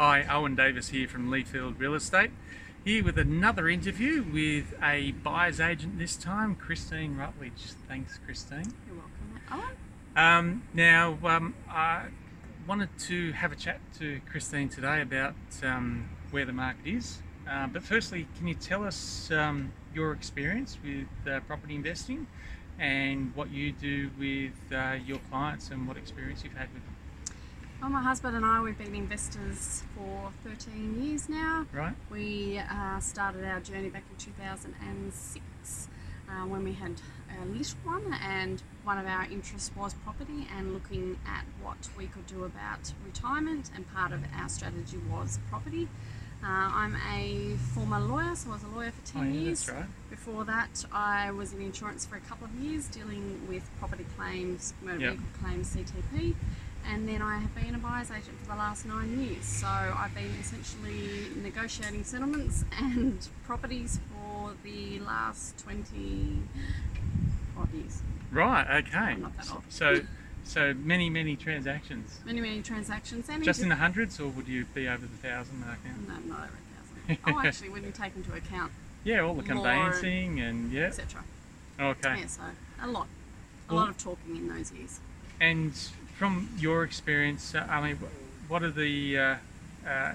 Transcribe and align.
Hi, 0.00 0.24
Owen 0.30 0.54
Davis 0.54 0.90
here 0.90 1.08
from 1.08 1.28
Leafield 1.28 1.80
Real 1.80 1.92
Estate. 1.92 2.30
Here 2.84 3.02
with 3.02 3.18
another 3.18 3.68
interview 3.68 4.22
with 4.22 4.72
a 4.80 5.10
buyer's 5.10 5.58
agent 5.58 5.98
this 5.98 6.14
time, 6.14 6.54
Christine 6.54 7.16
Rutledge. 7.16 7.72
Thanks, 7.88 8.16
Christine. 8.24 8.72
You're 8.86 8.94
welcome, 8.94 9.40
Owen. 9.50 9.76
Um, 10.14 10.62
now, 10.72 11.18
um, 11.24 11.56
I 11.68 12.04
wanted 12.68 12.96
to 13.08 13.32
have 13.32 13.50
a 13.50 13.56
chat 13.56 13.80
to 13.98 14.20
Christine 14.30 14.68
today 14.68 15.02
about 15.02 15.34
um, 15.64 16.08
where 16.30 16.44
the 16.44 16.52
market 16.52 16.86
is. 16.86 17.20
Uh, 17.50 17.66
but 17.66 17.82
firstly, 17.82 18.28
can 18.36 18.46
you 18.46 18.54
tell 18.54 18.84
us 18.84 19.32
um, 19.32 19.72
your 19.92 20.12
experience 20.12 20.78
with 20.80 21.08
uh, 21.28 21.40
property 21.40 21.74
investing 21.74 22.28
and 22.78 23.34
what 23.34 23.50
you 23.50 23.72
do 23.72 24.12
with 24.16 24.52
uh, 24.72 24.92
your 25.04 25.18
clients 25.28 25.72
and 25.72 25.88
what 25.88 25.96
experience 25.96 26.44
you've 26.44 26.52
had 26.52 26.72
with 26.72 26.84
them? 26.84 26.94
Well, 27.80 27.90
my 27.90 28.02
husband 28.02 28.34
and 28.36 28.44
I, 28.44 28.60
we've 28.60 28.76
been 28.76 28.94
investors 28.94 29.84
for 29.94 30.32
13 30.42 31.00
years 31.02 31.28
now. 31.28 31.64
Right? 31.72 31.94
We 32.10 32.58
uh, 32.58 32.98
started 32.98 33.44
our 33.44 33.60
journey 33.60 33.88
back 33.88 34.02
in 34.10 34.16
2006 34.16 35.88
uh, 36.28 36.32
when 36.46 36.64
we 36.64 36.72
had 36.72 37.00
a 37.40 37.44
little 37.46 37.78
one, 37.84 38.16
and 38.24 38.60
one 38.82 38.98
of 38.98 39.06
our 39.06 39.24
interests 39.30 39.70
was 39.76 39.94
property 39.94 40.48
and 40.56 40.72
looking 40.74 41.18
at 41.24 41.44
what 41.62 41.88
we 41.96 42.06
could 42.06 42.26
do 42.26 42.42
about 42.44 42.92
retirement, 43.04 43.70
and 43.74 43.88
part 43.94 44.10
of 44.12 44.20
our 44.36 44.48
strategy 44.48 44.98
was 45.10 45.38
property. 45.48 45.86
Uh, 46.42 46.46
I'm 46.46 46.96
a 47.12 47.56
former 47.74 48.00
lawyer, 48.00 48.34
so 48.34 48.50
I 48.50 48.54
was 48.54 48.62
a 48.64 48.68
lawyer 48.68 48.90
for 48.92 49.06
10 49.12 49.22
Oh, 49.22 49.24
yeah, 49.24 49.40
years. 49.40 49.66
that's 49.66 49.76
right. 49.78 49.88
Before 50.10 50.44
that, 50.44 50.84
I 50.92 51.30
was 51.30 51.52
in 51.52 51.60
insurance 51.60 52.06
for 52.06 52.16
a 52.16 52.20
couple 52.20 52.46
of 52.46 52.54
years, 52.54 52.86
dealing 52.88 53.40
with 53.48 53.68
property 53.78 54.06
claims, 54.16 54.74
motor 54.82 54.98
Yep. 55.00 55.10
vehicle 55.14 55.26
claims, 55.42 55.74
CTP, 55.76 56.34
and 56.88 57.06
then 57.08 57.20
I 57.20 57.38
have 57.38 57.54
been 57.54 57.74
a 57.74 57.78
buyer's 57.78 58.10
agent 58.10 58.38
for 58.40 58.48
the 58.48 58.56
last 58.56 58.86
nine 58.86 59.20
years. 59.20 59.44
So 59.44 59.66
I've 59.66 60.14
been 60.14 60.32
essentially 60.40 61.28
negotiating 61.42 62.04
settlements 62.04 62.64
and 62.78 63.26
properties 63.44 64.00
for 64.10 64.52
the 64.64 64.98
last 65.00 65.58
20 65.58 66.38
odd 67.58 67.72
years. 67.74 68.02
Right, 68.32 68.82
okay. 68.84 68.96
I'm 68.96 69.22
not 69.22 69.36
that 69.36 69.50
old. 69.52 69.62
So, 69.68 70.00
so 70.44 70.72
many, 70.74 71.10
many 71.10 71.36
transactions. 71.36 72.20
Many, 72.24 72.40
many 72.40 72.62
transactions. 72.62 73.28
And 73.28 73.44
Just 73.44 73.60
in 73.62 73.68
the 73.68 73.76
hundreds, 73.76 74.18
or 74.18 74.28
would 74.28 74.48
you 74.48 74.64
be 74.74 74.88
over 74.88 75.06
the 75.06 75.16
thousand 75.16 75.60
mark 75.60 75.78
now? 75.84 76.14
No, 76.14 76.20
not 76.28 76.38
over 76.38 76.48
a 77.08 77.14
thousand. 77.16 77.18
Oh, 77.26 77.40
actually, 77.46 77.68
when 77.68 77.84
you 77.84 77.90
take 77.90 78.16
into 78.16 78.32
account, 78.34 78.72
Yeah, 79.04 79.20
all 79.20 79.34
the 79.34 79.42
conveyancing 79.42 80.40
and 80.40 80.72
yeah. 80.72 80.84
etc. 80.86 81.22
Okay. 81.78 82.20
Yeah, 82.20 82.26
so 82.26 82.42
a 82.82 82.86
lot. 82.86 83.06
A 83.68 83.74
Well- 83.74 83.82
lot 83.84 83.90
of 83.90 83.98
talking 83.98 84.36
in 84.36 84.48
those 84.48 84.72
years. 84.72 85.00
And 85.40 85.74
from 86.18 86.48
your 86.58 86.82
experience, 86.84 87.54
uh, 87.54 87.66
I 87.68 87.80
mean, 87.86 87.98
what 88.48 88.62
are 88.62 88.70
the 88.70 89.18
uh, 89.18 89.36
uh, 89.86 90.14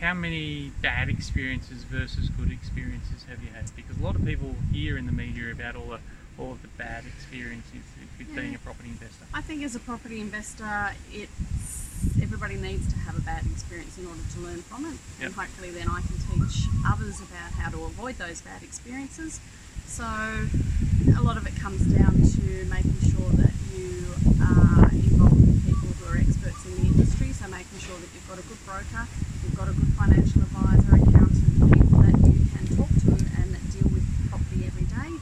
how 0.00 0.14
many 0.14 0.72
bad 0.82 1.08
experiences 1.08 1.84
versus 1.84 2.28
good 2.30 2.50
experiences 2.50 3.24
have 3.28 3.42
you 3.42 3.50
had? 3.54 3.64
Because 3.76 3.98
a 3.98 4.02
lot 4.02 4.14
of 4.14 4.24
people 4.24 4.54
hear 4.72 4.96
in 4.96 5.06
the 5.06 5.12
media 5.12 5.52
about 5.52 5.76
all 5.76 5.86
the 5.86 6.00
all 6.38 6.52
of 6.52 6.62
the 6.62 6.68
bad 6.76 7.04
experiences 7.06 7.80
with 8.18 8.34
being 8.34 8.54
a 8.54 8.58
property 8.58 8.90
investor. 8.90 9.24
I 9.32 9.40
think 9.40 9.62
as 9.62 9.74
a 9.74 9.80
property 9.80 10.20
investor, 10.20 10.92
it's 11.12 12.20
everybody 12.22 12.56
needs 12.56 12.92
to 12.92 12.98
have 13.00 13.16
a 13.16 13.22
bad 13.22 13.44
experience 13.46 13.96
in 13.98 14.06
order 14.06 14.20
to 14.34 14.40
learn 14.40 14.60
from 14.62 14.84
it, 14.84 14.98
Yep. 15.20 15.26
and 15.26 15.34
hopefully 15.34 15.70
then 15.70 15.88
I 15.88 16.00
can 16.00 16.16
teach 16.28 16.64
others 16.86 17.20
about 17.20 17.52
how 17.56 17.70
to 17.70 17.84
avoid 17.84 18.16
those 18.16 18.40
bad 18.42 18.62
experiences. 18.62 19.40
So 19.86 20.04
a 20.04 21.22
lot 21.22 21.36
of 21.38 21.46
it 21.46 21.56
comes 21.56 21.80
down 21.88 22.12
to 22.20 22.44
making 22.68 23.00
sure 23.00 23.30
that 23.40 23.52
you 23.72 24.04
are 24.44 24.90
involved 24.92 25.40
with 25.40 25.64
people 25.64 25.88
who 25.88 26.04
are 26.12 26.18
experts 26.20 26.60
in 26.68 26.72
the 26.76 26.86
industry. 26.92 27.32
So 27.32 27.48
making 27.48 27.78
sure 27.80 27.96
that 27.96 28.10
you've 28.12 28.28
got 28.28 28.36
a 28.38 28.44
good 28.44 28.60
broker, 28.68 29.08
you've 29.42 29.56
got 29.56 29.68
a 29.68 29.72
good 29.72 29.88
financial 29.96 30.42
advisor, 30.42 31.00
accountant, 31.00 31.72
people 31.72 32.00
that 32.04 32.18
you 32.28 32.44
can 32.52 32.64
talk 32.76 32.92
to 32.92 33.08
and 33.40 33.56
that 33.56 33.64
deal 33.72 33.88
with 33.88 34.04
property 34.28 34.68
every 34.68 34.84
day. 34.84 35.16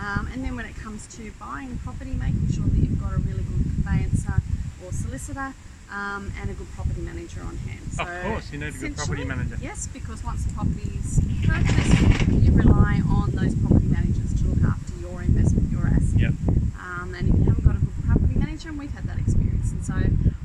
Um, 0.00 0.26
and 0.32 0.42
then 0.44 0.56
when 0.56 0.66
it 0.66 0.74
comes 0.76 1.06
to 1.16 1.30
buying 1.38 1.78
property, 1.84 2.12
making 2.18 2.50
sure 2.50 2.64
that 2.66 2.78
you've 2.78 2.98
got 3.00 3.12
a 3.14 3.18
really 3.22 3.44
good 3.44 3.62
conveyancer 3.78 4.42
or 4.84 4.85
solicitor 4.96 5.54
um, 5.92 6.32
and 6.40 6.50
a 6.50 6.54
good 6.54 6.70
property 6.74 7.00
manager 7.00 7.40
on 7.42 7.56
hand. 7.58 7.80
Of 7.98 8.22
course, 8.24 8.52
you 8.52 8.58
need 8.58 8.74
a 8.74 8.78
good 8.78 8.96
property 8.96 9.24
manager. 9.24 9.56
Yes, 9.60 9.86
because 9.86 10.24
once 10.24 10.44
the 10.44 10.52
property 10.54 10.98
is 10.98 11.20
purchased, 11.46 12.28
you 12.28 12.52
rely 12.52 13.00
on 13.08 13.30
those 13.32 13.54
property 13.54 13.86
managers 13.86 14.34
to 14.42 14.48
look 14.48 14.64
after 14.64 14.92
your 15.00 15.22
investment, 15.22 15.70
your 15.70 15.86
asset. 15.86 16.20
Yep. 16.20 16.32
Um, 16.80 17.14
and 17.16 17.28
if 17.28 17.34
you 17.36 17.44
haven't 17.44 17.64
got 17.64 17.76
a 17.76 17.78
good 17.78 18.04
property 18.04 18.34
manager, 18.38 18.68
and 18.70 18.78
we've 18.78 18.92
had 18.92 19.04
that 19.04 19.18
experience, 19.18 19.70
and 19.70 19.84
so 19.84 19.94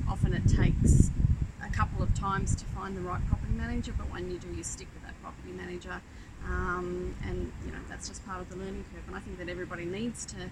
often 0.08 0.34
it 0.34 0.48
takes 0.48 1.10
a 1.64 1.70
couple 1.72 2.04
of 2.04 2.14
times 2.14 2.56
to 2.56 2.66
find 2.66 2.96
the 2.96 3.02
right 3.02 3.26
property 3.28 3.54
manager, 3.54 3.94
but 3.98 4.12
when 4.12 4.30
you 4.30 4.38
do, 4.38 4.48
you 4.50 4.64
stick 4.64 4.88
with 4.94 5.04
that 5.04 5.20
property 5.22 5.52
manager. 5.52 6.02
Um, 6.44 7.14
and 7.24 7.52
you 7.64 7.72
know 7.72 7.78
that's 7.88 8.08
just 8.10 8.26
part 8.26 8.42
of 8.42 8.50
the 8.50 8.56
learning 8.56 8.84
curve. 8.92 9.04
And 9.08 9.16
I 9.16 9.20
think 9.20 9.38
that 9.38 9.48
everybody 9.48 9.86
needs 9.86 10.26
to 10.26 10.50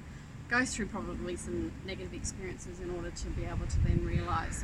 go 0.49 0.65
through 0.65 0.87
probably 0.87 1.35
some 1.35 1.71
negative 1.85 2.13
experiences 2.13 2.79
in 2.79 2.89
order 2.95 3.11
to 3.11 3.27
be 3.27 3.45
able 3.45 3.67
to 3.67 3.79
then 3.79 4.03
realise 4.03 4.63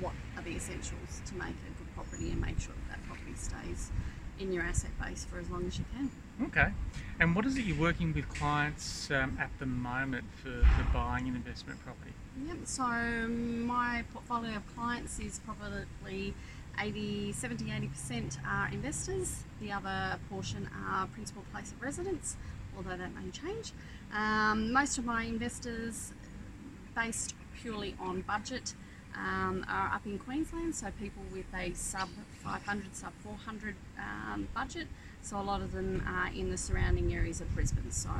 what 0.00 0.12
are 0.36 0.42
the 0.42 0.54
essentials 0.54 1.20
to 1.26 1.34
make 1.34 1.48
a 1.48 1.78
good 1.78 1.94
property 1.94 2.30
and 2.30 2.40
make 2.40 2.58
sure 2.60 2.72
that 2.88 2.96
that 2.96 3.06
property 3.06 3.34
stays 3.34 3.90
in 4.38 4.52
your 4.52 4.62
asset 4.62 4.90
base 5.04 5.24
for 5.24 5.40
as 5.40 5.50
long 5.50 5.66
as 5.66 5.78
you 5.78 5.84
can. 5.96 6.10
Okay. 6.46 6.68
And 7.18 7.34
what 7.34 7.44
is 7.46 7.56
it 7.56 7.64
you're 7.64 7.80
working 7.80 8.14
with 8.14 8.28
clients 8.28 9.10
um, 9.10 9.36
at 9.40 9.50
the 9.58 9.66
moment 9.66 10.24
for, 10.40 10.50
for 10.50 10.86
buying 10.92 11.26
an 11.26 11.34
investment 11.34 11.80
property? 11.84 12.12
Yep, 12.46 12.58
so 12.64 12.82
my 12.84 14.04
portfolio 14.12 14.56
of 14.56 14.76
clients 14.76 15.18
is 15.18 15.40
probably 15.40 16.34
80, 16.80 17.32
70, 17.32 17.64
80% 17.64 18.38
are 18.46 18.68
investors. 18.72 19.42
The 19.60 19.72
other 19.72 20.20
portion 20.30 20.70
are 20.88 21.08
principal 21.08 21.42
place 21.52 21.72
of 21.72 21.82
residence, 21.82 22.36
although 22.78 22.96
that 22.96 23.14
may 23.14 23.30
change. 23.30 23.72
Um, 24.14 24.72
most 24.72 24.96
of 24.96 25.04
my 25.04 25.24
investors, 25.24 26.12
based 26.94 27.34
purely 27.60 27.94
on 28.00 28.22
budget, 28.22 28.74
um, 29.14 29.66
are 29.68 29.88
up 29.92 30.06
in 30.06 30.18
Queensland, 30.18 30.74
so 30.74 30.86
people 31.00 31.22
with 31.32 31.46
a 31.54 31.74
sub 31.74 32.08
500, 32.44 32.94
sub 32.94 33.12
400 33.24 33.74
um, 33.98 34.48
budget. 34.54 34.86
So 35.22 35.40
a 35.40 35.42
lot 35.42 35.60
of 35.60 35.72
them 35.72 36.02
are 36.06 36.28
in 36.32 36.50
the 36.50 36.56
surrounding 36.56 37.12
areas 37.12 37.40
of 37.40 37.52
Brisbane. 37.54 37.90
So 37.90 38.10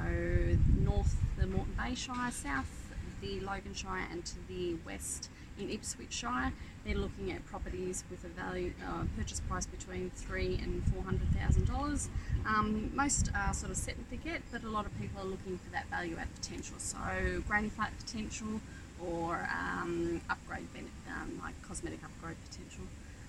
north, 0.77 1.17
the 1.39 1.47
Moreton 1.47 1.75
Bay 1.79 1.95
Shire, 1.95 2.33
south, 2.33 2.93
the 3.21 3.39
Logan 3.41 3.75
Shire, 3.75 4.07
and 4.11 4.25
to 4.25 4.35
the 4.49 4.75
west 4.85 5.31
in 5.59 5.71
Ipswich 5.71 6.13
Shire. 6.13 6.53
They're 6.85 6.97
looking 6.97 7.33
at 7.33 7.45
properties 7.47 8.05
with 8.11 8.25
a 8.25 8.29
value 8.29 8.73
uh, 8.87 9.05
purchase 9.17 9.41
price 9.41 9.67
between 9.67 10.11
three 10.15 10.59
and 10.63 10.83
four 10.93 11.03
hundred 11.03 11.29
thousand 11.35 11.67
dollars. 11.67 12.09
Um, 12.47 12.91
most 12.95 13.31
are 13.35 13.53
sort 13.53 13.71
of 13.71 13.77
set 13.77 13.97
and 13.97 14.07
forget, 14.07 14.43
but 14.51 14.63
a 14.63 14.69
lot 14.69 14.87
of 14.87 14.99
people 14.99 15.21
are 15.21 15.27
looking 15.27 15.59
for 15.59 15.71
that 15.73 15.87
value 15.91 16.17
add 16.19 16.33
potential. 16.35 16.77
So 16.79 16.99
granny 17.47 17.69
flat 17.69 17.93
potential 17.99 18.61
or 19.05 19.49
um, 19.53 20.21
upgrade, 20.31 20.73
benefit, 20.73 20.93
um, 21.09 21.41
like 21.43 21.55
cosmetic 21.67 22.01
upgrade 22.05 22.37
potential. 22.51 22.85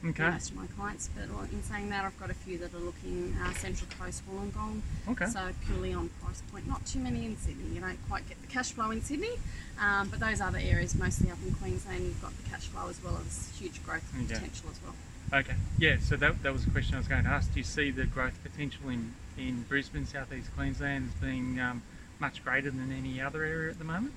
Okay. 0.06 0.30
Most 0.30 0.52
of 0.52 0.56
my 0.56 0.66
clients, 0.78 1.10
but 1.14 1.26
in 1.52 1.62
saying 1.62 1.90
that, 1.90 2.06
I've 2.06 2.18
got 2.18 2.30
a 2.30 2.34
few 2.34 2.58
that 2.60 2.74
are 2.74 2.78
looking 2.80 3.36
uh, 3.44 3.54
Central 3.56 3.90
Coast, 4.00 4.24
Wollongong. 4.30 4.82
Okay. 5.10 5.26
So 5.26 5.50
purely 5.66 5.94
on 5.94 6.10
price 6.24 6.42
point. 6.52 6.68
Not 6.68 6.86
too 6.86 7.00
many 7.00 7.26
in 7.26 7.36
Sydney. 7.36 7.76
You 7.76 7.82
don't 7.82 8.00
quite 8.08 8.28
get 8.30 8.42
the 8.42 8.48
cash 8.48 8.72
flow 8.72 8.92
in 8.92 9.02
Sydney, 9.02 9.34
um, 9.80 10.08
but 10.08 10.22
those 10.22 10.40
other 10.40 10.58
areas, 10.62 10.96
mostly 10.96 11.30
up 11.30 11.38
in 11.46 11.54
Queensland, 11.54 12.04
you've 12.06 12.22
got 12.22 12.32
the 12.42 12.50
cash 12.50 12.68
flow 12.68 12.88
as 12.88 13.04
well 13.04 13.20
as 13.28 13.52
huge 13.60 13.84
growth 13.84 14.04
Okay. 14.16 14.34
potential 14.36 14.70
as 14.72 14.80
well. 14.84 14.96
Okay. 15.42 15.56
Yeah, 15.78 15.98
so 16.00 16.16
that, 16.16 16.42
that 16.44 16.54
was 16.54 16.66
a 16.66 16.70
question 16.70 16.96
I 16.96 17.00
was 17.00 17.08
going 17.10 17.26
to 17.26 17.30
ask. 17.30 17.54
Do 17.54 17.60
you 17.60 17.66
see 17.66 17.92
the 17.92 18.06
growth 18.06 18.42
potential 18.42 18.88
in, 18.90 19.14
in 19.38 19.64
Brisbane, 19.64 20.06
southeast 20.08 20.50
Queensland, 20.56 21.10
as 21.14 21.22
being 21.22 21.60
um, 21.60 21.84
much 22.20 22.44
greater 22.44 22.72
than 22.72 22.92
any 22.92 23.20
other 23.20 23.44
area 23.44 23.70
at 23.72 23.78
the 23.78 23.84
moment? 23.84 24.14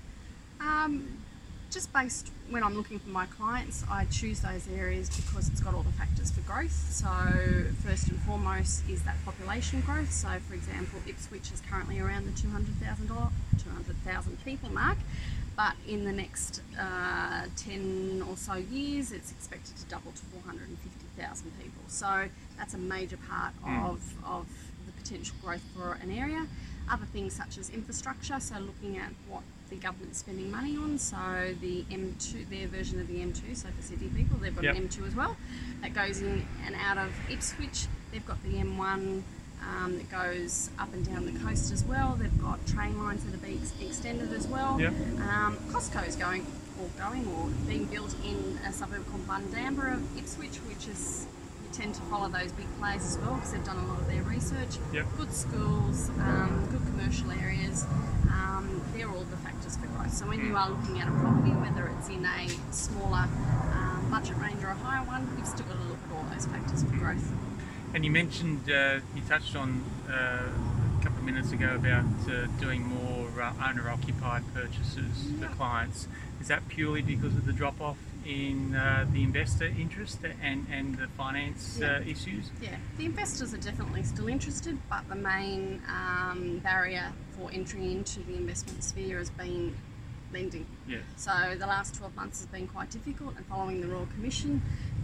Um, 0.61 1.19
just 1.73 1.93
based 1.93 2.31
when 2.51 2.63
I'm 2.63 2.75
looking 2.77 2.99
for 2.99 3.09
my 3.09 3.25
clients, 3.27 3.83
I 3.91 4.05
choose 4.07 4.41
those 4.41 4.69
areas 4.77 5.09
because 5.09 5.49
it's 5.49 5.61
got 5.61 5.75
all 5.75 5.83
the 5.83 5.93
factors 5.93 6.31
for 6.31 6.41
growth. 6.43 6.71
So 6.91 7.09
first 7.85 8.09
and 8.09 8.21
foremost 8.21 8.83
is 8.91 9.03
that 9.05 9.17
population 9.25 9.81
growth. 9.81 10.13
So 10.13 10.29
for 10.47 10.55
example, 10.55 10.99
Ipswich 11.07 11.51
is 11.53 11.63
currently 11.71 11.99
around 11.99 12.27
the 12.27 12.39
200,000 12.41 13.09
200,000 13.09 14.45
people 14.45 14.71
mark, 14.71 14.99
but 15.57 15.75
in 15.89 16.05
the 16.05 16.13
next 16.13 16.61
uh, 16.79 17.47
10 17.57 18.23
or 18.29 18.37
so 18.37 18.55
years, 18.55 19.11
it's 19.13 19.31
expected 19.33 19.75
to 19.79 19.85
double 19.87 20.13
to 20.13 20.23
450,000 20.45 21.53
people. 21.59 21.83
So 21.89 22.29
that's 22.59 22.75
a 22.75 22.79
major 22.79 23.17
part 23.29 23.55
Mm. 23.65 23.89
of, 23.89 24.01
of 24.27 24.47
the 24.87 24.93
potential 25.01 25.37
growth 25.43 25.63
for 25.75 25.99
an 26.03 26.11
area. 26.11 26.47
Other 26.91 27.07
things 27.07 27.33
such 27.33 27.59
as 27.59 27.71
infrastructure, 27.71 28.39
so 28.41 28.57
looking 28.59 28.99
at 28.99 29.13
what 29.29 29.43
the 29.71 29.77
government's 29.77 30.19
spending 30.19 30.51
money 30.51 30.77
on. 30.77 30.99
So 30.99 31.17
the 31.61 31.85
M2, 31.91 32.49
their 32.51 32.67
version 32.69 33.01
of 33.01 33.09
the 33.09 33.21
M2, 33.21 33.57
so 33.57 33.69
for 33.75 33.83
city 33.83 34.09
people, 34.15 34.37
they've 34.39 34.55
got 34.55 34.65
Yep. 34.65 34.77
an 34.77 34.89
M2 34.89 35.07
as 35.07 35.15
well 35.15 35.37
that 35.81 35.95
goes 35.95 36.21
in 36.21 36.47
and 36.67 36.75
out 36.77 36.99
of 36.99 37.11
Ipswich. 37.31 37.87
They've 38.11 38.27
got 38.27 38.43
the 38.43 38.59
M1 38.59 39.23
um, 39.63 39.97
that 39.97 40.11
goes 40.11 40.71
up 40.79 40.93
and 40.93 41.07
down 41.07 41.25
the 41.25 41.39
coast 41.41 41.73
as 41.73 41.85
well. 41.85 42.17
They've 42.19 42.43
got 42.43 42.65
train 42.67 42.99
lines 42.99 43.25
that 43.25 43.33
are 43.35 43.39
being 43.39 43.63
extended 43.81 44.33
as 44.33 44.47
well. 44.47 44.79
Yep. 44.81 44.93
Um, 45.21 45.57
Costco's 45.71 46.17
going 46.17 46.45
or 46.81 46.89
going 46.99 47.27
or 47.29 47.49
being 47.69 47.85
built 47.87 48.15
in 48.25 48.59
a 48.67 48.73
suburb 48.73 49.07
called 49.09 49.27
Bundamba 49.27 49.95
of 49.95 50.19
Ipswich, 50.19 50.57
which 50.69 50.89
is 50.89 51.27
tend 51.73 51.95
to 51.95 52.03
follow 52.03 52.29
those 52.29 52.53
big 52.53 52.67
players 52.79 53.05
as 53.05 53.19
well 53.19 53.35
because 53.35 53.53
they've 53.53 53.65
done 53.65 53.79
a 53.79 53.87
lot 53.87 54.01
of 54.01 54.07
their 54.07 54.23
research. 54.23 54.79
Yep. 54.93 55.07
Good 55.17 55.33
schools, 55.33 56.11
um, 56.21 56.69
good 56.71 56.83
commercial 56.87 57.31
areas. 57.31 57.85
Um, 58.31 58.83
they're 58.95 59.09
all 59.09 59.25
the 59.25 59.37
factors 59.39 59.77
for 59.77 59.87
growth. 59.89 60.13
So 60.13 60.27
when 60.27 60.45
you 60.45 60.57
are 60.57 60.71
looking 60.71 61.01
at 61.01 61.09
a 61.09 61.13
property, 61.13 61.51
whether 61.53 61.91
it's 61.97 62.09
in 62.09 62.25
a 62.25 62.49
smaller 62.73 63.27
um, 63.73 64.07
budget 64.11 64.37
range 64.37 64.63
or 64.63 64.69
a 64.69 64.75
higher 64.75 65.05
one, 65.07 65.29
you've 65.39 65.47
still 65.47 65.67
got 65.67 65.81
to 65.81 65.89
look 65.89 65.99
at 66.11 66.17
all 66.17 66.25
those 66.33 66.47
factors 66.47 66.83
for 66.85 66.97
growth. 66.97 67.33
And 67.95 68.05
you 68.05 68.11
mentioned, 68.11 68.71
uh, 68.71 69.01
you 69.15 69.23
touched 69.29 69.57
on 69.57 69.83
uh, 70.11 70.49
couple 71.03 71.19
of 71.19 71.25
minutes 71.25 71.53
ago 71.53 71.75
about 71.75 72.05
uh, 72.31 72.47
doing 72.61 72.83
more 72.83 73.29
uh, 73.43 73.53
owner 73.69 73.89
occupied 73.91 74.43
purchases 74.55 75.31
for 75.41 75.47
clients. 75.49 76.07
Is 76.41 76.49
that 76.49 76.67
purely 76.69 77.03
because 77.03 77.35
of 77.35 77.45
the 77.47 77.53
drop 77.53 77.81
off 77.81 77.97
in 78.25 78.75
uh, 78.77 79.05
the 79.13 79.23
investor 79.25 79.65
interest 79.65 80.19
and, 80.43 80.67
and 80.71 80.97
the 80.97 81.09
finance 81.09 81.81
uh, 81.81 82.03
Yeah. 82.05 82.11
issues? 82.13 82.51
Yeah, 82.61 82.77
the 82.99 83.05
investors 83.05 83.53
are 83.53 83.57
definitely 83.59 84.05
still 84.05 84.29
interested, 84.29 84.79
but 84.89 85.09
the 85.09 85.17
main 85.17 85.83
um, 85.89 86.61
barrier 86.63 87.13
for 87.37 87.51
entry 87.53 87.91
into 87.91 88.21
the 88.21 88.35
investment 88.37 88.85
sphere 88.85 89.19
has 89.19 89.31
been 89.31 89.75
lending. 90.33 90.67
Yeah. 90.87 90.99
So 91.17 91.33
the 91.59 91.67
last 91.67 91.97
12 91.97 92.15
months 92.15 92.39
has 92.41 92.47
been 92.47 92.69
quite 92.69 92.91
difficult, 92.91 93.37
and 93.37 93.45
following 93.47 93.81
the 93.81 93.89
Royal 93.89 94.07
Commission 94.07 94.63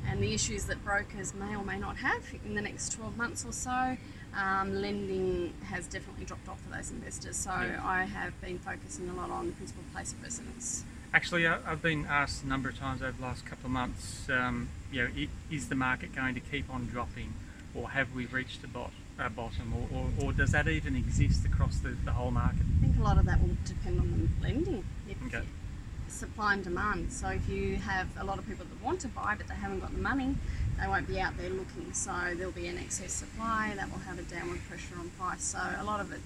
and 0.08 0.22
the 0.22 0.32
issues 0.32 0.64
that 0.66 0.82
brokers 0.84 1.34
may 1.34 1.54
or 1.56 1.64
may 1.64 1.78
not 1.78 1.96
have 1.98 2.22
in 2.46 2.54
the 2.54 2.62
next 2.62 2.92
12 2.92 3.16
months 3.16 3.44
or 3.44 3.52
so, 3.52 3.96
um, 4.34 4.74
lending 4.80 5.52
has 5.64 5.86
definitely 5.86 6.24
dropped 6.24 6.48
off 6.48 6.60
for 6.60 6.74
those 6.76 6.90
investors. 6.90 7.36
So 7.36 7.50
Yeah. 7.50 7.80
I 7.84 8.04
have 8.04 8.38
been 8.40 8.58
focusing 8.58 9.08
a 9.08 9.14
lot 9.14 9.30
on 9.30 9.52
principal 9.52 9.82
place 9.92 10.12
of 10.12 10.22
residence. 10.22 10.84
Actually, 11.12 11.46
I- 11.46 11.58
I've 11.70 11.80
been 11.82 12.04
asked 12.06 12.44
a 12.44 12.46
number 12.46 12.68
of 12.68 12.78
times 12.78 13.00
over 13.02 13.12
the 13.12 13.22
last 13.22 13.46
couple 13.46 13.66
of 13.66 13.72
months, 13.72 14.28
um, 14.28 14.68
you 14.92 15.02
know, 15.04 15.28
is 15.50 15.68
the 15.68 15.74
market 15.74 16.14
going 16.14 16.34
to 16.34 16.40
keep 16.40 16.68
on 16.70 16.86
dropping 16.86 17.32
or 17.74 17.90
have 17.90 18.12
we 18.14 18.26
reached 18.26 18.62
a 18.64 18.68
bot, 18.68 18.90
uh, 19.18 19.28
bottom 19.28 19.72
or, 19.72 19.88
or, 19.96 20.10
or 20.26 20.32
does 20.32 20.50
that 20.52 20.68
even 20.68 20.94
exist 20.96 21.44
across 21.46 21.78
the, 21.78 21.90
the 22.04 22.12
whole 22.12 22.30
market? 22.30 22.62
I 22.78 22.82
think 22.82 22.98
a 22.98 23.02
lot 23.02 23.18
of 23.18 23.24
that 23.26 23.40
will 23.40 23.56
depend 23.64 24.00
on 24.00 24.30
the 24.40 24.42
lending. 24.46 24.84
If 25.08 25.22
Okay. 25.26 25.46
supply 26.08 26.54
and 26.54 26.64
demand. 26.64 27.12
So 27.12 27.28
if 27.28 27.48
you 27.48 27.76
have 27.76 28.08
a 28.18 28.24
lot 28.24 28.38
of 28.38 28.46
people 28.46 28.64
that 28.66 28.82
want 28.82 29.00
to 29.00 29.08
buy 29.08 29.34
but 29.36 29.46
they 29.48 29.54
haven't 29.54 29.80
got 29.80 29.92
the 29.94 30.00
money, 30.00 30.36
they 30.80 30.86
won't 30.88 31.06
be 31.08 31.20
out 31.20 31.36
there 31.36 31.50
looking. 31.50 31.92
So 31.92 32.12
there'll 32.36 32.52
be 32.52 32.66
an 32.68 32.78
excess 32.78 33.12
supply 33.12 33.72
that 33.76 33.90
will 33.90 33.98
have 34.00 34.18
a 34.18 34.22
downward 34.22 34.60
pressure 34.68 34.94
on 34.98 35.10
price. 35.18 35.42
So 35.42 35.58
a 35.78 35.84
lot 35.84 36.00
of 36.00 36.12
it, 36.12 36.20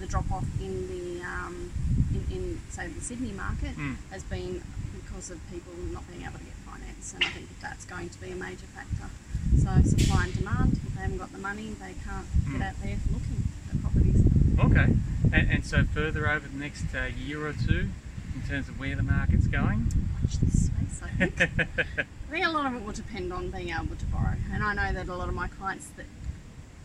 the 0.00 0.06
drop 0.06 0.30
off 0.30 0.44
in 0.60 0.88
the 0.88 1.22
um, 1.24 1.70
in, 2.14 2.36
in 2.36 2.60
say 2.70 2.86
the 2.88 3.00
Sydney 3.00 3.32
market 3.32 3.76
Mm. 3.76 3.96
has 4.10 4.22
been 4.24 4.62
because 5.00 5.30
of 5.30 5.38
people 5.50 5.72
not 5.92 6.06
being 6.08 6.22
able 6.22 6.38
to 6.38 6.44
get 6.44 6.54
finance, 6.66 7.14
and 7.14 7.24
I 7.24 7.28
think 7.30 7.48
that's 7.60 7.84
going 7.84 8.08
to 8.10 8.20
be 8.20 8.30
a 8.30 8.36
major 8.36 8.66
factor. 8.74 9.08
So 9.56 9.70
supply 9.88 10.24
and 10.24 10.34
demand. 10.36 10.72
If 10.86 10.94
they 10.94 11.00
haven't 11.02 11.18
got 11.18 11.32
the 11.32 11.38
money, 11.38 11.74
they 11.80 11.94
can't 12.04 12.26
Mm. 12.46 12.58
get 12.58 12.62
out 12.68 12.74
there 12.82 12.96
looking 13.12 13.42
at 13.70 13.80
properties. 13.82 14.22
Okay. 14.58 14.94
And, 15.32 15.50
and 15.50 15.64
so 15.66 15.84
further 15.84 16.28
over 16.28 16.46
the 16.48 16.56
next 16.58 16.94
uh, 16.94 17.06
year 17.18 17.46
or 17.46 17.52
two, 17.52 17.88
in 18.34 18.42
terms 18.48 18.68
of 18.68 18.78
where 18.78 18.94
the 18.96 19.02
market's 19.02 19.46
going? 19.46 19.90
This 20.36 20.66
space, 20.66 21.02
I 21.04 21.08
think. 21.26 21.40
I 21.40 22.30
think 22.30 22.46
a 22.46 22.50
lot 22.50 22.66
of 22.66 22.74
it 22.74 22.84
will 22.84 22.92
depend 22.92 23.32
on 23.32 23.50
being 23.50 23.70
able 23.70 23.96
to 23.96 24.06
borrow. 24.06 24.34
And 24.52 24.62
I 24.62 24.74
know 24.74 24.92
that 24.92 25.08
a 25.08 25.14
lot 25.16 25.28
of 25.28 25.34
my 25.34 25.48
clients 25.48 25.88
that 25.96 26.06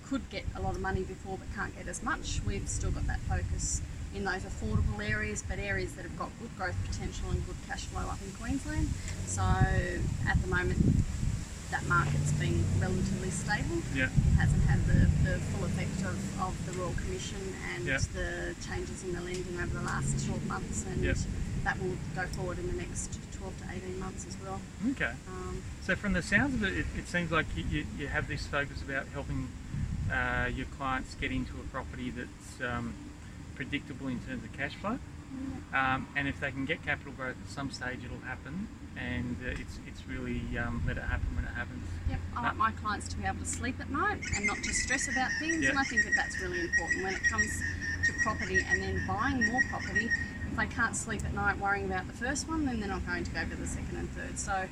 could 0.05 0.29
get 0.29 0.43
a 0.55 0.61
lot 0.61 0.75
of 0.75 0.81
money 0.81 1.01
before 1.03 1.37
but 1.37 1.47
can't 1.55 1.75
get 1.75 1.87
as 1.87 2.03
much, 2.03 2.41
we've 2.45 2.67
still 2.69 2.91
got 2.91 3.07
that 3.07 3.19
focus 3.21 3.81
in 4.13 4.25
those 4.25 4.43
affordable 4.43 5.03
areas, 5.03 5.43
but 5.47 5.57
areas 5.57 5.93
that 5.95 6.03
have 6.03 6.17
got 6.19 6.29
good 6.39 6.55
growth 6.57 6.75
potential 6.85 7.29
and 7.31 7.43
good 7.47 7.55
cash 7.67 7.85
flow 7.85 8.01
up 8.07 8.19
in 8.23 8.31
Queensland. 8.33 8.89
So 9.25 9.41
at 9.41 10.39
the 10.41 10.47
moment, 10.47 10.77
that 11.71 11.83
market's 11.87 12.31
been 12.33 12.63
relatively 12.79 13.31
stable. 13.31 13.81
yeah. 13.95 14.05
It 14.05 14.35
hasn't 14.37 14.63
had 14.65 14.85
the, 14.85 15.09
the 15.27 15.39
full 15.39 15.65
effect 15.65 16.01
of, 16.05 16.41
of 16.41 16.53
the 16.67 16.73
Royal 16.77 16.93
Commission 16.93 17.55
and 17.73 17.85
Yeah. 17.85 17.97
the 18.13 18.53
changes 18.67 19.03
in 19.03 19.13
the 19.13 19.21
lending 19.21 19.57
over 19.59 19.79
the 19.79 19.81
last 19.83 20.23
12 20.27 20.45
months, 20.45 20.85
and 20.85 21.03
Yeah. 21.03 21.15
That 21.63 21.79
will 21.81 21.95
go 22.15 22.23
forward 22.27 22.59
in 22.59 22.67
the 22.67 22.73
next 22.73 23.19
12 23.37 23.57
to 23.61 23.65
18 23.75 23.99
months 23.99 24.25
as 24.27 24.37
well. 24.43 24.59
Okay. 24.91 25.11
Um, 25.27 25.61
So 25.81 25.95
from 25.95 26.13
the 26.13 26.21
sounds 26.21 26.53
of 26.55 26.63
it, 26.63 26.73
it, 26.79 26.85
it 26.97 27.07
seems 27.07 27.31
like 27.31 27.45
you, 27.55 27.63
you, 27.69 27.85
you 27.97 28.07
have 28.07 28.27
this 28.27 28.45
focus 28.47 28.81
about 28.81 29.07
helping 29.13 29.49
uh, 30.11 30.49
your 30.53 30.65
clients 30.77 31.15
get 31.15 31.31
into 31.31 31.53
a 31.53 31.63
property 31.71 32.09
that's 32.09 32.61
um, 32.61 32.93
predictable 33.55 34.07
in 34.07 34.19
terms 34.19 34.43
of 34.43 34.51
cash 34.53 34.75
flow. 34.75 34.99
Um, 35.73 36.07
and 36.15 36.27
if 36.27 36.39
they 36.39 36.51
can 36.51 36.65
get 36.65 36.85
capital 36.85 37.11
growth 37.11 37.35
at 37.43 37.49
some 37.49 37.71
stage, 37.71 37.99
it'll 38.05 38.19
happen. 38.19 38.67
And 38.95 39.35
uh, 39.43 39.49
it's 39.49 39.79
it's 39.87 40.05
really 40.07 40.41
um, 40.59 40.83
let 40.85 40.97
it 40.97 41.01
happen 41.03 41.25
when 41.35 41.45
it 41.45 41.53
happens. 41.55 41.87
Yep, 42.07 42.19
I 42.37 42.41
like 42.43 42.55
my 42.57 42.71
clients 42.73 43.07
to 43.07 43.17
be 43.17 43.25
able 43.25 43.39
to 43.39 43.45
sleep 43.45 43.79
at 43.79 43.89
night 43.89 44.21
and 44.35 44.45
not 44.45 44.57
to 44.57 44.71
stress 44.71 45.07
about 45.09 45.31
things, 45.39 45.63
Yeah. 45.63 45.71
and 45.71 45.79
I 45.79 45.83
think 45.85 46.03
that 46.03 46.13
that's 46.15 46.39
really 46.39 46.61
important 46.61 47.03
when 47.03 47.15
it 47.15 47.23
comes 47.23 47.49
to 48.05 48.13
property 48.21 48.63
and 48.69 48.83
then 48.83 49.01
buying 49.07 49.47
more 49.51 49.63
property. 49.71 50.11
If 50.53 50.59
they 50.59 50.67
can't 50.67 50.95
sleep 50.95 51.25
at 51.25 51.33
night 51.33 51.57
worrying 51.57 51.85
about 51.85 52.05
the 52.05 52.13
first 52.13 52.47
one, 52.47 52.63
then 52.65 52.79
they're 52.79 52.87
not 52.87 53.03
going 53.07 53.23
to 53.23 53.31
go 53.31 53.43
for 53.43 53.55
the 53.55 53.65
second 53.65 53.97
and 53.97 54.07
third. 54.11 54.37
So, 54.37 54.67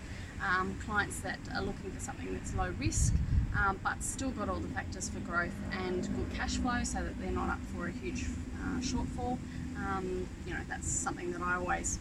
um, 0.45 0.77
clients 0.85 1.21
that 1.21 1.39
are 1.55 1.63
looking 1.63 1.89
for 1.89 1.99
something 1.99 2.31
that's 2.35 2.53
low 2.53 2.71
risk 2.77 3.15
um, 3.57 3.79
but 3.83 4.03
still 4.03 4.29
got 4.29 4.47
all 4.47 4.59
the 4.59 4.67
factors 4.67 5.09
for 5.09 5.19
growth 5.21 5.55
and 5.71 6.03
good 6.15 6.31
cash 6.35 6.57
flow, 6.57 6.83
so 6.83 7.01
that 7.01 7.19
they're 7.19 7.31
not 7.31 7.49
up 7.49 7.59
for 7.75 7.87
a 7.87 7.91
huge 7.91 8.25
uh, 8.61 8.79
shortfall. 8.79 9.39
Um, 9.75 10.29
you 10.45 10.53
know, 10.53 10.59
that's 10.69 10.87
something 10.87 11.31
that 11.31 11.41
I 11.41 11.55
always 11.55 11.97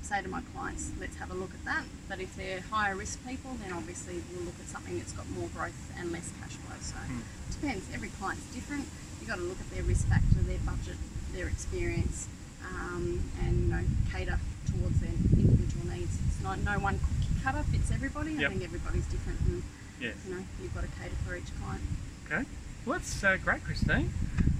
say 0.00 0.22
to 0.22 0.28
my 0.28 0.42
clients, 0.54 0.92
let's 1.00 1.16
have 1.16 1.32
a 1.32 1.34
look 1.34 1.50
at 1.54 1.64
that. 1.64 1.82
But 2.08 2.20
if 2.20 2.36
they're 2.36 2.60
higher 2.70 2.94
risk 2.94 3.18
people, 3.26 3.56
then 3.64 3.72
obviously 3.72 4.22
we'll 4.32 4.44
look 4.44 4.60
at 4.60 4.68
something 4.68 4.96
that's 4.96 5.12
got 5.12 5.28
more 5.30 5.48
growth 5.48 5.92
and 5.98 6.12
less 6.12 6.30
cash 6.40 6.52
flow. 6.52 6.76
So 6.80 6.94
it 7.02 7.60
depends. 7.60 7.84
Every 7.92 8.10
client's 8.10 8.44
different. 8.54 8.86
You've 9.18 9.28
got 9.28 9.38
to 9.38 9.42
look 9.42 9.58
at 9.58 9.70
their 9.74 9.82
risk 9.82 10.06
factor, 10.06 10.38
their 10.38 10.58
budget, 10.58 10.98
their 11.34 11.48
experience, 11.48 12.28
um, 12.70 13.22
and 13.44 13.56
you 13.64 13.70
know, 13.70 13.80
cater 14.12 14.38
towards 14.66 15.00
their 15.00 15.10
individual 15.10 15.86
needs. 15.94 16.18
It's 16.28 16.42
not 16.42 16.58
no 16.60 16.78
one 16.78 16.98
cookie 16.98 17.40
cutter 17.42 17.62
fits 17.64 17.90
everybody. 17.90 18.44
I 18.44 18.48
think 18.48 18.62
everybody's 18.64 19.06
different, 19.06 19.40
and 19.46 19.62
Yes. 20.00 20.14
you 20.26 20.34
know, 20.34 20.42
you've 20.62 20.74
got 20.74 20.82
to 20.82 20.88
cater 21.00 21.14
for 21.26 21.36
each 21.36 21.50
client. 21.62 21.82
Okay. 22.26 22.44
Well, 22.84 22.98
that's 22.98 23.22
uh, 23.24 23.36
great, 23.42 23.64
Christine. 23.64 24.12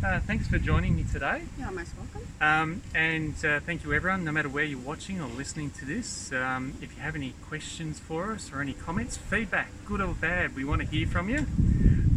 Uh, 0.02 0.20
thanks 0.20 0.46
for 0.48 0.58
joining 0.58 0.96
me 0.96 1.04
today. 1.10 1.42
You're 1.58 1.70
most 1.70 1.92
welcome. 1.96 2.26
Um, 2.40 2.82
and 2.94 3.34
uh, 3.44 3.60
thank 3.60 3.84
you, 3.84 3.92
everyone, 3.92 4.24
no 4.24 4.32
matter 4.32 4.48
where 4.48 4.64
you're 4.64 4.78
watching 4.78 5.20
or 5.20 5.28
listening 5.28 5.70
to 5.72 5.84
this. 5.84 6.32
Um, 6.32 6.74
if 6.80 6.94
you 6.96 7.02
have 7.02 7.14
any 7.16 7.34
questions 7.48 7.98
for 7.98 8.32
us 8.32 8.50
or 8.52 8.60
any 8.60 8.72
comments, 8.74 9.16
feedback, 9.16 9.68
good 9.86 10.00
or 10.00 10.14
bad, 10.14 10.54
we 10.56 10.64
want 10.64 10.80
to 10.82 10.86
hear 10.86 11.06
from 11.06 11.28
you. 11.28 11.46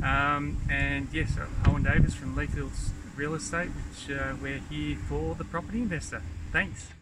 Um, 0.03 0.57
and 0.69 1.07
yes, 1.11 1.33
Owen 1.65 1.83
Davis 1.83 2.13
from 2.13 2.35
Leafields 2.35 2.91
Real 3.17 3.33
Estate, 3.33 3.69
which 3.69 4.15
uh, 4.15 4.35
we're 4.39 4.61
here 4.69 4.95
for 5.09 5.33
the 5.33 5.43
property 5.43 5.79
investor. 5.79 6.21
Thanks. 6.51 6.96